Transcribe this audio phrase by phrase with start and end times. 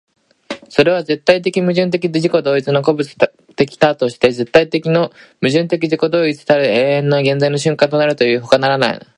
[0.67, 3.15] それは絶対矛盾的自己同一の個物
[3.55, 5.09] 的多として絶対の
[5.41, 9.07] 矛盾的自己同一たる永遠の現在の瞬間となるというにほかならない。